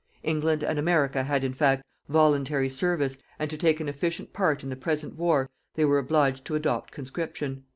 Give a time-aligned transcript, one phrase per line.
[0.23, 4.69] England and America had, in effect, voluntary service, and, to take an efficient part in
[4.69, 7.65] the present war, they were obliged to adopt conscription.